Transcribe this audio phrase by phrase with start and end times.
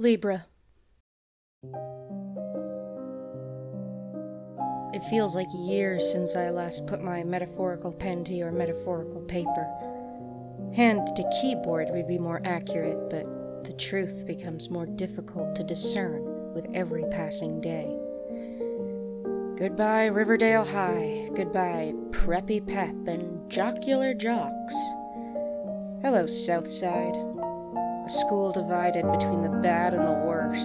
[0.00, 0.46] Libra.
[4.94, 9.68] It feels like years since I last put my metaphorical pen to your metaphorical paper.
[10.74, 13.26] Hand to keyboard would be more accurate, but
[13.64, 17.94] the truth becomes more difficult to discern with every passing day.
[19.58, 21.28] Goodbye, Riverdale High.
[21.36, 24.74] Goodbye, Preppy Pep and Jocular Jocks.
[26.00, 27.29] Hello, Southside.
[28.10, 30.64] School divided between the bad and the worse.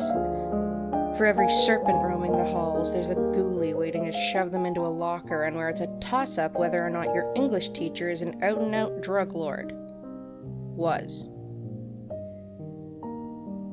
[1.15, 4.89] For every serpent roaming the halls, there's a ghoulie waiting to shove them into a
[4.89, 8.43] locker, and where it's a toss up whether or not your English teacher is an
[8.43, 9.73] out and out drug lord.
[9.75, 11.27] Was.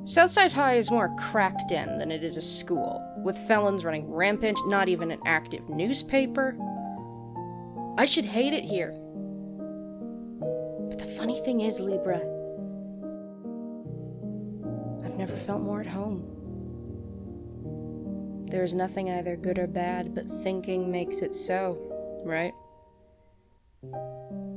[0.05, 4.59] Southside High is more cracked in than it is a school, with felons running rampant,
[4.67, 6.55] not even an active newspaper.
[7.97, 8.91] I should hate it here.
[10.91, 12.21] But the funny thing is, Libra,
[15.13, 16.25] I've never felt more at home.
[18.49, 21.77] There is nothing either good or bad, but thinking makes it so,
[22.25, 22.55] right?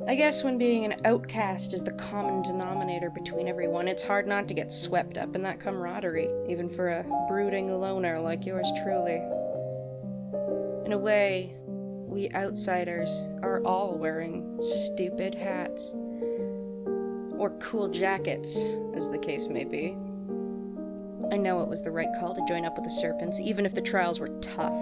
[0.08, 4.48] I guess when being an outcast is the common denominator between everyone, it's hard not
[4.48, 9.22] to get swept up in that camaraderie, even for a brooding loner like yours truly.
[10.86, 11.54] In a way,
[12.08, 15.94] we outsiders are all wearing stupid hats.
[17.38, 18.58] Or cool jackets,
[18.96, 19.98] as the case may be.
[21.32, 23.74] I know it was the right call to join up with the serpents, even if
[23.74, 24.74] the trials were tough.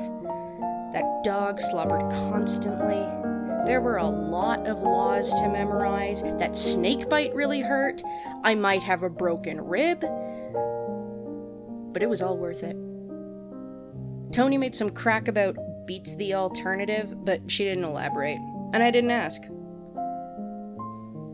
[0.92, 3.08] That dog slobbered constantly,
[3.66, 6.22] there were a lot of laws to memorize.
[6.22, 8.04] That snake bite really hurt.
[8.44, 10.02] I might have a broken rib.
[11.94, 12.76] But it was all worth it.
[14.34, 18.40] Toni made some crack about beats the alternative, but she didn't elaborate,
[18.74, 19.42] and I didn't ask.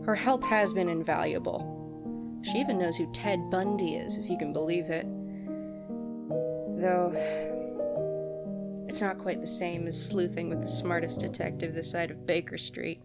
[0.04, 1.69] Her help has been invaluable.
[2.42, 5.06] She even knows who Ted Bundy is, if you can believe it.
[6.80, 7.12] Though,
[8.88, 12.58] it's not quite the same as sleuthing with the smartest detective this side of Baker
[12.58, 13.02] Street.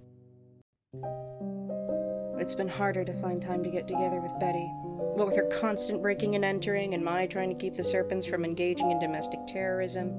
[2.39, 4.69] It's been harder to find time to get together with Betty.
[5.15, 8.45] What with her constant breaking and entering, and my trying to keep the serpents from
[8.45, 10.11] engaging in domestic terrorism.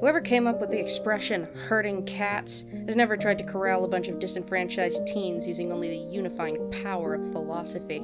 [0.00, 4.08] Whoever came up with the expression herding cats has never tried to corral a bunch
[4.08, 8.00] of disenfranchised teens using only the unifying power of philosophy.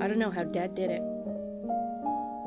[0.00, 1.02] I don't know how Dad did it.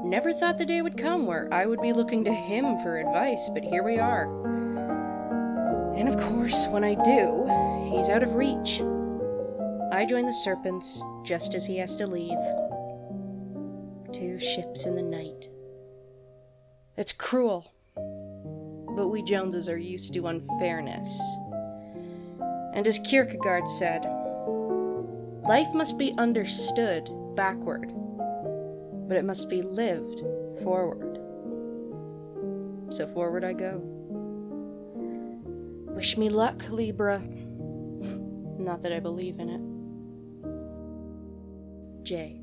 [0.03, 3.49] Never thought the day would come where I would be looking to him for advice,
[3.53, 4.25] but here we are.
[5.95, 7.45] And of course, when I do,
[7.89, 8.81] he's out of reach.
[9.93, 12.39] I join the Serpents just as he has to leave.
[14.11, 15.49] Two ships in the night.
[17.01, 17.73] It's cruel,
[18.95, 21.19] but we Joneses are used to unfairness.
[22.73, 24.05] And as Kierkegaard said,
[25.43, 27.91] life must be understood backward
[29.11, 30.21] but it must be lived
[30.63, 31.19] forward.
[32.93, 33.81] So forward I go.
[35.93, 37.19] Wish me luck, Libra.
[38.57, 39.59] Not that I believe in it.
[42.05, 42.39] J.